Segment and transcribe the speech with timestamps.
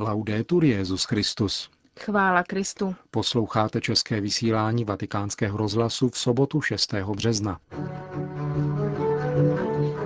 [0.00, 1.70] Laudetur Jezus Christus.
[2.00, 2.94] Chvála Kristu.
[3.10, 6.94] Posloucháte české vysílání Vatikánského rozhlasu v sobotu 6.
[6.94, 7.58] března.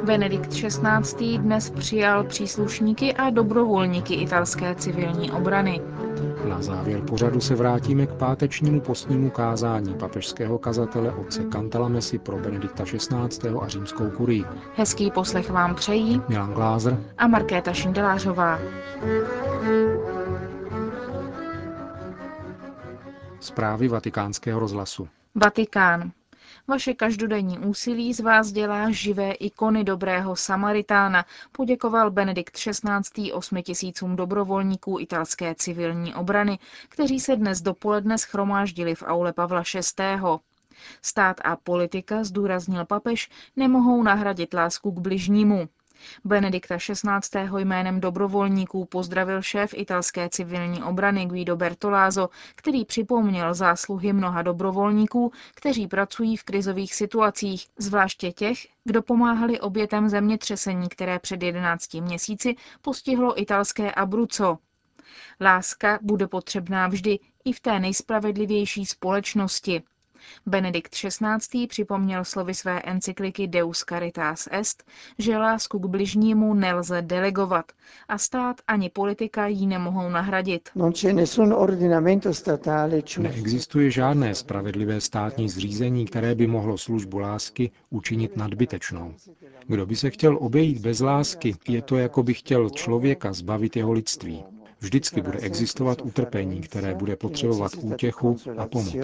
[0.05, 1.39] Benedikt XVI.
[1.39, 5.81] dnes přijal příslušníky a dobrovolníky italské civilní obrany.
[6.49, 12.85] Na závěr pořadu se vrátíme k pátečnímu postnímu kázání papežského kazatele otce Cantalamesi pro Benedikta
[12.85, 13.49] XVI.
[13.63, 14.45] a římskou kurii.
[14.77, 18.59] Hezký poslech vám přejí Milan Glázer a Markéta Šindelářová.
[23.41, 25.09] Zprávy vatikánského rozhlasu.
[25.35, 26.11] Vatikán.
[26.69, 33.33] Vaše každodenní úsilí z vás dělá živé ikony dobrého Samaritána, poděkoval Benedikt XVI.
[33.33, 40.03] osmi tisícům dobrovolníků italské civilní obrany, kteří se dnes dopoledne schromáždili v aule Pavla VI.
[41.03, 45.69] Stát a politika, zdůraznil papež, nemohou nahradit lásku k bližnímu.
[46.25, 47.49] Benedikta XVI.
[47.59, 55.87] jménem dobrovolníků pozdravil šéf italské civilní obrany Guido Bertolázzo, který připomněl zásluhy mnoha dobrovolníků, kteří
[55.87, 63.41] pracují v krizových situacích, zvláště těch, kdo pomáhali obětem zemětřesení, které před 11 měsíci postihlo
[63.41, 64.59] italské Abruzzo.
[65.41, 69.83] Láska bude potřebná vždy i v té nejspravedlivější společnosti.
[70.47, 71.67] Benedikt XVI.
[71.67, 74.85] připomněl slovy své encykliky Deus Caritas Est,
[75.19, 77.73] že lásku k bližnímu nelze delegovat
[78.09, 80.69] a stát ani politika ji nemohou nahradit.
[83.19, 89.15] Neexistuje žádné spravedlivé státní zřízení, které by mohlo službu lásky učinit nadbytečnou.
[89.67, 93.93] Kdo by se chtěl obejít bez lásky, je to jako by chtěl člověka zbavit jeho
[93.93, 94.45] lidství.
[94.83, 98.97] Vždycky bude existovat utrpení, které bude potřebovat útěchu a pomoc.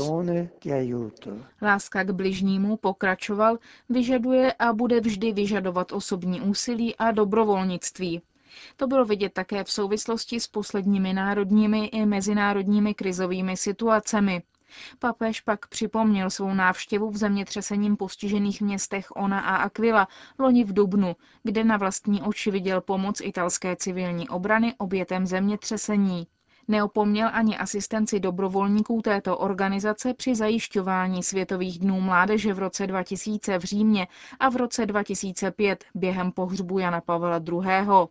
[1.63, 8.23] Láska k bližnímu, pokračoval, vyžaduje a bude vždy vyžadovat osobní úsilí a dobrovolnictví.
[8.77, 14.43] To bylo vidět také v souvislosti s posledními národními i mezinárodními krizovými situacemi.
[14.99, 20.09] Papež pak připomněl svou návštěvu v zemětřesením postižených městech Ona a Aquila
[20.39, 26.27] loni v Dubnu, kde na vlastní oči viděl pomoc italské civilní obrany obětem zemětřesení.
[26.69, 33.65] Neopomněl ani asistenci dobrovolníků této organizace při zajišťování Světových dnů mládeže v roce 2000 v
[33.65, 34.09] Římě
[34.41, 38.09] a v roce 2005 během pohřbu Jana Pavla II.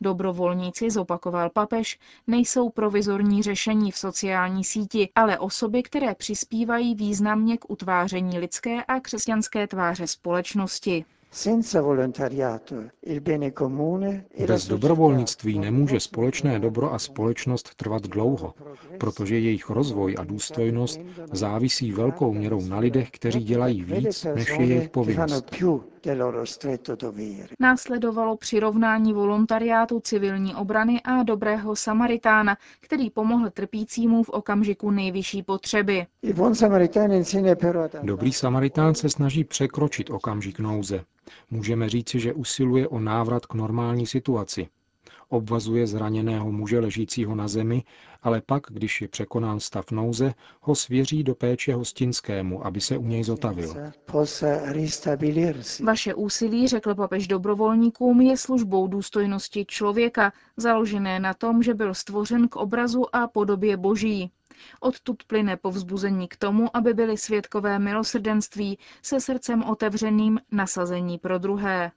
[0.00, 7.70] Dobrovolníci, zopakoval papež, nejsou provizorní řešení v sociální síti, ale osoby, které přispívají významně k
[7.70, 11.04] utváření lidské a křesťanské tváře společnosti.
[14.46, 18.54] Bez dobrovolnictví nemůže společné dobro a společnost trvat dlouho,
[18.98, 21.00] protože jejich rozvoj a důstojnost
[21.32, 25.50] závisí velkou měrou na lidech, kteří dělají víc, než je jejich povinnost.
[27.60, 36.06] Následovalo přirovnání volontariátu civilní obrany a dobrého Samaritána, který pomohl trpícímu v okamžiku nejvyšší potřeby.
[38.02, 41.04] Dobrý Samaritán se snaží překročit okamžik nouze.
[41.50, 44.68] Můžeme říci, že usiluje o návrat k normální situaci.
[45.28, 47.82] Obvazuje zraněného muže ležícího na zemi,
[48.22, 53.06] ale pak, když je překonán stav nouze, ho svěří do péče hostinskému, aby se u
[53.06, 53.74] něj zotavil.
[55.84, 62.48] Vaše úsilí, řekl papež dobrovolníkům, je službou důstojnosti člověka, založené na tom, že byl stvořen
[62.48, 64.30] k obrazu a podobě boží.
[64.80, 71.90] Odtud plyne povzbuzení k tomu, aby byli svědkové milosrdenství se srdcem otevřeným nasazení pro druhé.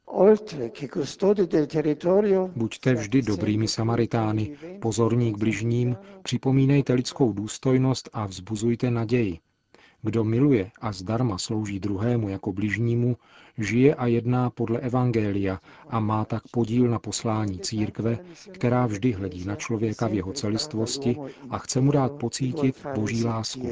[2.56, 9.40] Buďte vždy dobrými Samaritány, pozorní k bližním, připomínejte lidskou důstojnost a vzbuzujte naději.
[10.04, 13.18] Kdo miluje a zdarma slouží druhému jako bližnímu,
[13.58, 18.20] žije a jedná podle Evangelia a má tak podíl na poslání církve,
[18.52, 21.18] která vždy hledí na člověka v jeho celistvosti
[21.50, 23.72] a chce mu dát pocítit boží lásku.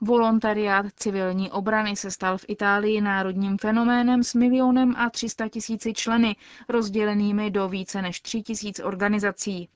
[0.00, 6.36] Volontariát civilní obrany se stal v Itálii národním fenoménem s milionem a 300 tisíci členy,
[6.68, 9.68] rozdělenými do více než 3 tisíc organizací.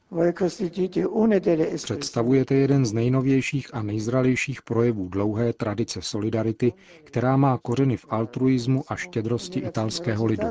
[1.85, 6.73] Představujete jeden z nejnovějších a nejzralějších projevů dlouhé tradice solidarity,
[7.05, 10.47] která má kořeny v altruismu a štědrosti italského lidu.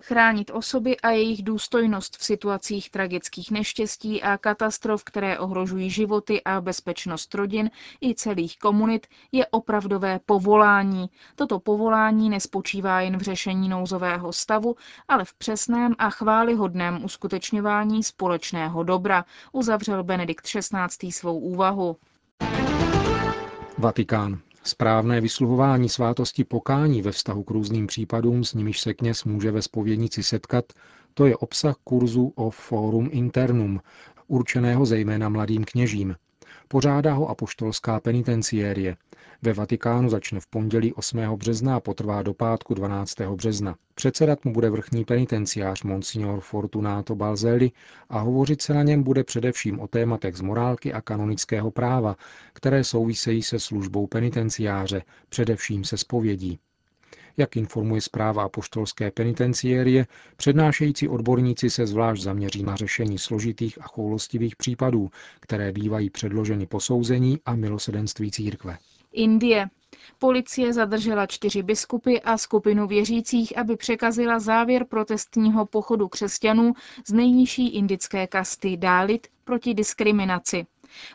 [0.00, 6.60] Chránit osoby a jejich důstojnost v situacích tragických neštěstí a katastrof, které ohrožují životy a
[6.60, 7.70] bezpečnost rodin
[8.02, 11.10] i celých komunit, je opravdové povolání.
[11.36, 14.76] Toto povolání nespočívá jen v řešení nouzového stavu,
[15.08, 21.12] ale v přesném a chválihodném uskutečňování společného dobra, uzavřel Benedikt XVI.
[21.12, 21.96] svou úvahu.
[23.78, 24.40] Vatikán.
[24.68, 29.62] Správné vysluhování svátosti pokání ve vztahu k různým případům, s nimiž se kněz může ve
[29.62, 30.64] spovědnici setkat,
[31.14, 33.80] to je obsah kurzu o Forum Internum,
[34.26, 36.16] určeného zejména mladým kněžím.
[36.70, 38.96] Pořádá ho apoštolská penitenciérie.
[39.42, 41.18] Ve Vatikánu začne v pondělí 8.
[41.36, 43.20] března a potrvá do pátku 12.
[43.20, 43.76] března.
[43.94, 47.70] Předsedat mu bude vrchní penitenciář Monsignor Fortunato Balzelli
[48.08, 52.16] a hovořit se na něm bude především o tématech z morálky a kanonického práva,
[52.52, 56.58] které souvisejí se službou penitenciáře, především se spovědí.
[57.38, 60.06] Jak informuje zpráva apoštolské penitenciérie,
[60.36, 67.38] přednášející odborníci se zvlášť zaměří na řešení složitých a choulostivých případů, které bývají předloženy posouzení
[67.46, 68.78] a milosedenství církve.
[69.12, 69.66] Indie.
[70.18, 76.72] Policie zadržela čtyři biskupy a skupinu věřících, aby překazila závěr protestního pochodu křesťanů
[77.06, 80.66] z nejnižší indické kasty Dálit proti diskriminaci.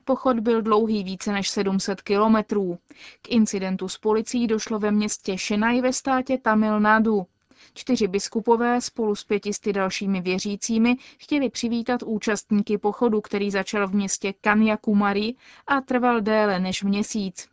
[0.06, 2.78] Pochod byl dlouhý více než 700 kilometrů.
[3.22, 7.26] K incidentu s policií došlo ve městě Šenaj ve státě Tamil Nadu.
[7.74, 14.34] Čtyři biskupové spolu s pětisty dalšími věřícími chtěli přivítat účastníky pochodu, který začal v městě
[14.42, 15.36] Kanyakumari
[15.68, 17.50] a trval déle než měsíc.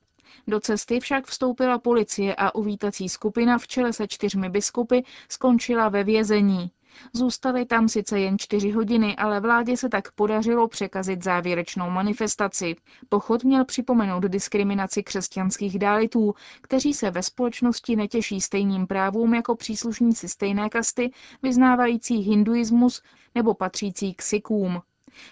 [0.46, 6.04] Do cesty však vstoupila policie a uvítací skupina v čele se čtyřmi biskupy skončila ve
[6.04, 6.70] vězení.
[7.12, 12.76] Zůstali tam sice jen čtyři hodiny, ale vládě se tak podařilo překazit závěrečnou manifestaci.
[13.08, 20.28] Pochod měl připomenout diskriminaci křesťanských dálitů, kteří se ve společnosti netěší stejným právům jako příslušníci
[20.28, 21.10] stejné kasty,
[21.42, 23.02] vyznávající hinduismus
[23.34, 24.82] nebo patřící k sikům.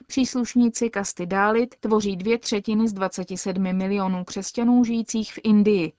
[0.07, 5.93] Příslušníci kasty Dálit tvoří dvě třetiny z 27 milionů křesťanů žijících v Indii.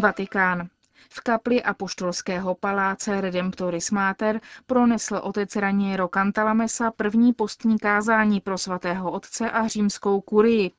[0.00, 0.68] Vatikán.
[1.16, 9.10] V kapli apoštolského paláce Redemptoris Mater pronesl otec Raniero Cantalamessa první postní kázání pro svatého
[9.10, 10.70] otce a římskou kurii.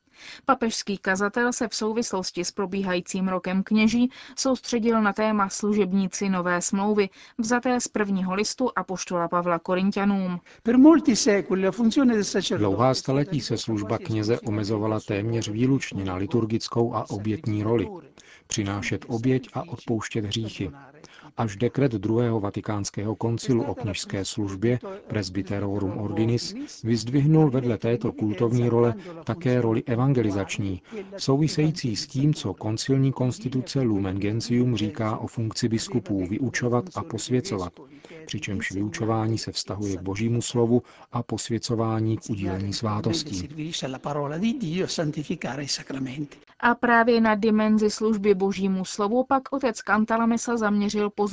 [0.46, 7.10] Papežský kazatel se v souvislosti s probíhajícím rokem kněží soustředil na téma služebníci nové smlouvy,
[7.38, 10.40] vzaté z prvního listu Apoštola Pavla Korintianům.
[12.58, 17.88] Dlouhá staletí se služba kněze omezovala téměř výlučně na liturgickou a obětní roli.
[18.48, 20.72] Přinášet oběť a odpouštět hříchy.
[21.38, 28.94] Až dekret druhého vatikánského koncilu o kněžské službě Presbyterorum Ordinis vyzdvihnul vedle této kultovní role
[29.24, 30.82] také roli evangelizační,
[31.18, 37.74] související s tím, co koncilní konstituce Lumen Gentium říká o funkci biskupů vyučovat a posvěcovat,
[38.26, 40.82] přičemž vyučování se vztahuje k božímu slovu
[41.12, 43.50] a posvěcování k udílení svátostí.
[46.60, 51.27] A právě na dimenzi služby božímu slovu pak otec Kantalamesa zaměřil pozornost.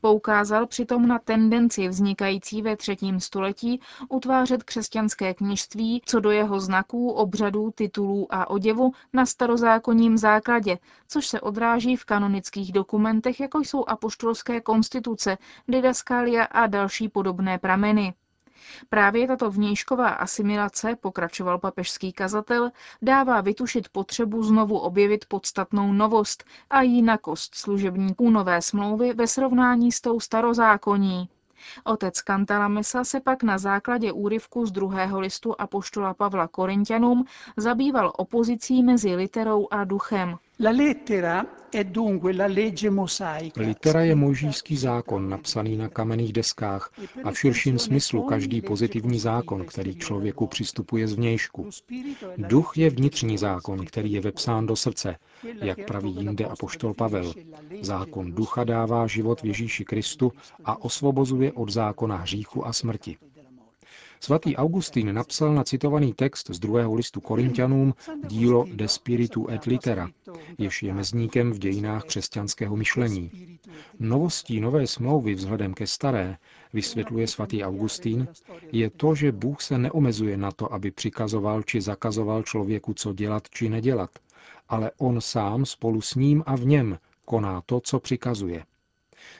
[0.00, 7.10] Poukázal přitom na tendenci vznikající ve třetím století utvářet křesťanské kněžství co do jeho znaků,
[7.10, 10.78] obřadů, titulů a oděvu na starozákonním základě,
[11.08, 18.14] což se odráží v kanonických dokumentech, jako jsou apoštolské konstituce, didaskália a další podobné prameny.
[18.88, 22.70] Právě tato vnějšková asimilace, pokračoval papežský kazatel,
[23.02, 30.00] dává vytušit potřebu znovu objevit podstatnou novost a jinakost služebníků nové smlouvy ve srovnání s
[30.00, 31.28] tou starozákoní.
[31.84, 37.24] Otec Kantalamesa se pak na základě úryvku z druhého listu Apoštola Pavla Korintianům
[37.56, 40.38] zabýval opozicí mezi literou a duchem.
[43.56, 46.90] Litera je možíský zákon napsaný na kamenných deskách
[47.24, 51.68] a v širším smyslu každý pozitivní zákon, který člověku přistupuje z vnějšku.
[52.36, 55.16] Duch je vnitřní zákon, který je vepsán do srdce,
[55.62, 57.32] jak praví jinde apoštol Pavel.
[57.80, 60.32] Zákon ducha dává život v Ježíši Kristu
[60.64, 63.16] a osvobozuje od zákona hříchu a smrti.
[64.24, 67.94] Svatý Augustín napsal na citovaný text z druhého listu Korintianům
[68.26, 70.10] dílo De Spiritu et Litera,
[70.58, 73.30] jež je mezníkem v dějinách křesťanského myšlení.
[73.98, 76.36] Novostí nové smlouvy vzhledem ke staré,
[76.72, 78.28] vysvětluje svatý Augustín,
[78.72, 83.48] je to, že Bůh se neomezuje na to, aby přikazoval či zakazoval člověku, co dělat
[83.50, 84.10] či nedělat,
[84.68, 88.64] ale on sám spolu s ním a v něm koná to, co přikazuje.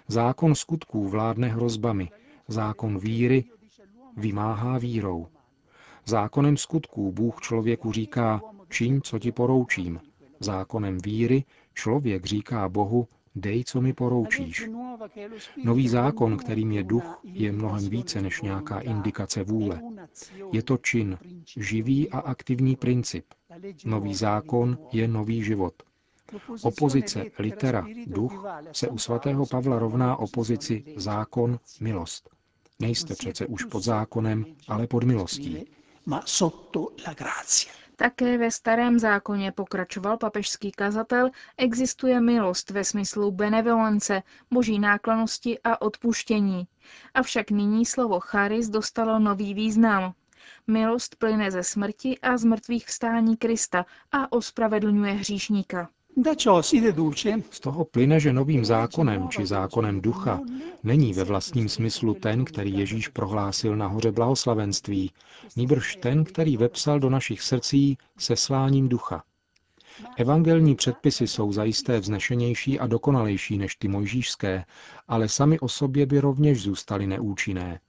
[0.08, 2.08] Zákon skutků vládne hrozbami,
[2.48, 3.44] zákon víry
[4.16, 5.26] vymáhá vírou.
[6.06, 10.00] Zákonem skutků Bůh člověku říká, čiň, co ti poroučím.
[10.40, 14.68] Zákonem víry člověk říká Bohu, dej, co mi poroučíš.
[15.64, 19.80] Nový zákon, kterým je duch, je mnohem více než nějaká indikace vůle.
[20.52, 21.18] Je to čin,
[21.56, 23.24] živý a aktivní princip.
[23.84, 25.74] Nový zákon je nový život.
[26.62, 32.30] Opozice litera, duch, se u svatého Pavla rovná opozici zákon, milost.
[32.80, 35.64] Nejste přece už pod zákonem, ale pod milostí.
[37.96, 45.82] Také ve starém zákoně, pokračoval papežský kazatel, existuje milost ve smyslu benevolence, boží náklonosti a
[45.82, 46.66] odpuštění.
[47.14, 50.14] Avšak nyní slovo charis dostalo nový význam.
[50.66, 55.88] Milost plyne ze smrti a z mrtvých vstání Krista a ospravedlňuje hříšníka.
[57.50, 60.40] Z toho plyne, že novým zákonem či zákonem ducha
[60.82, 65.10] není ve vlastním smyslu ten, který Ježíš prohlásil na hoře blahoslavenství,
[65.56, 69.24] nýbrž ten, který vepsal do našich srdcí sesláním ducha.
[70.16, 74.64] Evangelní předpisy jsou zajisté vznešenější a dokonalejší než ty mojžíšské,
[75.08, 77.80] ale sami o sobě by rovněž zůstaly neúčinné.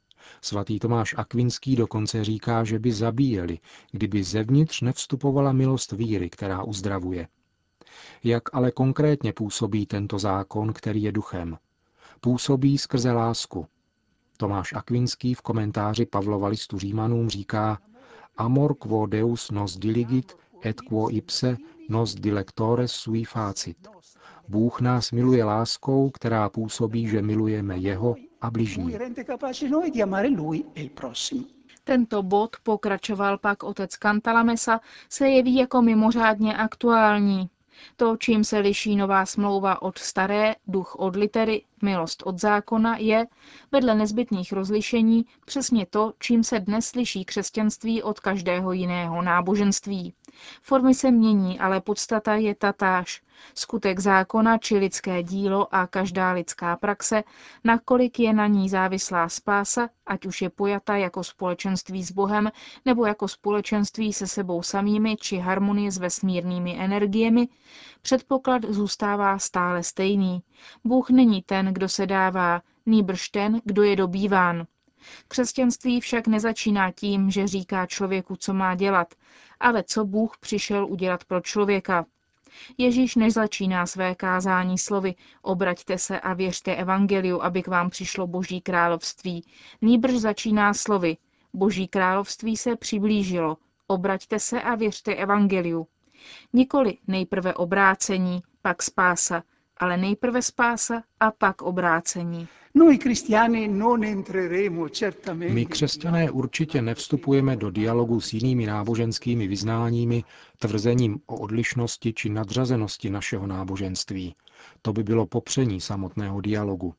[0.42, 3.60] Svatý Tomáš Akvinský dokonce říká, že by zabíjeli,
[3.92, 7.28] kdyby zevnitř nevstupovala milost víry, která uzdravuje.
[8.24, 11.58] Jak ale konkrétně působí tento zákon, který je duchem?
[12.22, 13.68] Působí skrze lásku.
[14.38, 17.80] Tomáš Akvinský v komentáři Pavlova listu Římanům říká
[18.38, 21.58] Amor quo Deus nos diligit et quo ipse
[21.90, 23.78] nos dilectores sui facit.
[24.48, 28.98] Bůh nás miluje láskou, která působí, že milujeme Jeho a bližní.
[31.84, 37.50] Tento bod, pokračoval pak otec Kantalamesa, se jeví jako mimořádně aktuální.
[37.96, 43.26] To, čím se liší nová smlouva od staré, duch od litery, milost od zákona, je,
[43.72, 50.14] vedle nezbytných rozlišení, přesně to, čím se dnes liší křesťanství od každého jiného náboženství.
[50.62, 53.22] Formy se mění, ale podstata je tatáž.
[53.56, 57.24] Skutek zákona či lidské dílo a každá lidská praxe,
[57.64, 62.52] nakolik je na ní závislá spása, ať už je pojata jako společenství s Bohem
[62.86, 67.48] nebo jako společenství se sebou samými či harmonie s vesmírnými energiemi,
[68.02, 70.44] předpoklad zůstává stále stejný.
[70.84, 74.66] Bůh není ten, kdo se dává, nýbrž ten, kdo je dobýván.
[75.28, 79.14] Křesťanství však nezačíná tím, že říká člověku, co má dělat,
[79.60, 82.06] ale co Bůh přišel udělat pro člověka.
[82.78, 88.62] Ježíš nezačíná své kázání slovy obraťte se a věřte evangeliu, aby k vám přišlo boží
[88.62, 89.46] království.
[89.82, 91.18] Nýbrž začíná slovy
[91.54, 95.88] boží království se přiblížilo, obraťte se a věřte evangeliu.
[96.54, 99.44] Nikoli nejprve obrácení, pak spása,
[99.78, 102.48] ale nejprve spása a pak obrácení.
[105.50, 110.24] My křesťané určitě nevstupujeme do dialogu s jinými náboženskými vyznáními
[110.58, 114.36] tvrzením o odlišnosti či nadřazenosti našeho náboženství.
[114.82, 116.94] To by bylo popření samotného dialogu.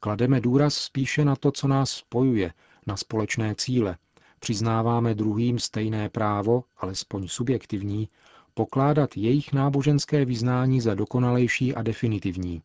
[0.00, 2.52] Klademe důraz spíše na to, co nás spojuje,
[2.86, 3.96] na společné cíle.
[4.40, 8.08] Přiznáváme druhým stejné právo, alespoň subjektivní,
[8.54, 12.62] pokládat jejich náboženské vyznání za dokonalejší a definitivní.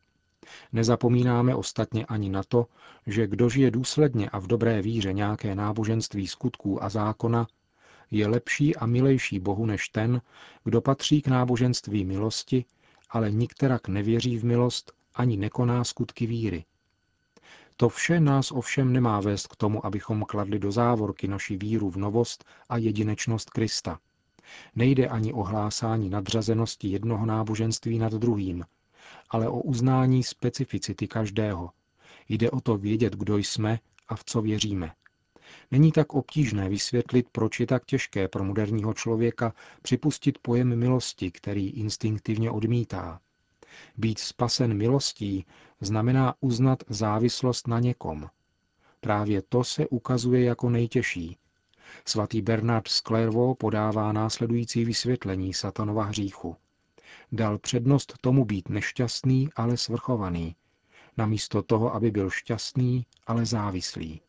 [0.73, 2.65] Nezapomínáme ostatně ani na to,
[3.07, 7.47] že kdo žije důsledně a v dobré víře nějaké náboženství skutků a zákona,
[8.11, 10.21] je lepší a milejší Bohu než ten,
[10.63, 12.65] kdo patří k náboženství milosti,
[13.09, 16.65] ale nikterak nevěří v milost ani nekoná skutky víry.
[17.77, 21.97] To vše nás ovšem nemá vést k tomu, abychom kladli do závorky naši víru v
[21.97, 23.99] novost a jedinečnost Krista.
[24.75, 28.65] Nejde ani o hlásání nadřazenosti jednoho náboženství nad druhým,
[29.29, 31.69] ale o uznání specificity každého.
[32.29, 34.91] Jde o to vědět, kdo jsme a v co věříme.
[35.71, 41.69] Není tak obtížné vysvětlit, proč je tak těžké pro moderního člověka připustit pojem milosti, který
[41.69, 43.19] instinktivně odmítá.
[43.97, 45.45] Být spasen milostí
[45.81, 48.29] znamená uznat závislost na někom.
[49.01, 51.37] Právě to se ukazuje jako nejtěžší.
[52.05, 56.55] Svatý Bernard z Clairvaux podává následující vysvětlení satanova hříchu
[57.31, 60.55] dal přednost tomu být nešťastný, ale svrchovaný,
[61.17, 64.21] namísto toho, aby byl šťastný, ale závislý.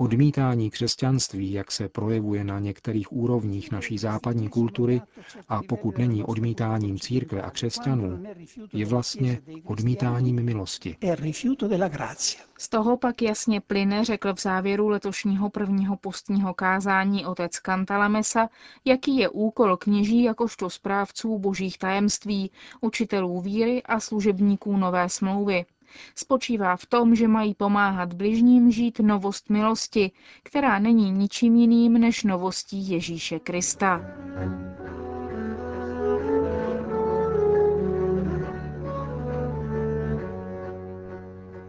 [0.00, 5.02] Odmítání křesťanství, jak se projevuje na některých úrovních naší západní kultury,
[5.48, 8.22] a pokud není odmítáním církve a křesťanů,
[8.72, 10.96] je vlastně odmítáním milosti.
[12.58, 18.48] Z toho pak jasně plyne, řekl v závěru letošního prvního postního kázání otec Kantalamesa,
[18.84, 25.64] jaký je úkol kněží jakožto správců božích tajemství, učitelů víry a služebníků nové smlouvy
[26.16, 30.10] spočívá v tom, že mají pomáhat bližním žít novost milosti,
[30.42, 34.00] která není ničím jiným než novostí Ježíše Krista.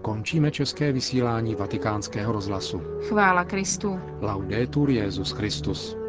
[0.02, 2.82] Končíme české vysílání vatikánského rozhlasu.
[3.08, 4.00] Chvála Kristu.
[4.22, 6.01] Laudetur Jezus Christus.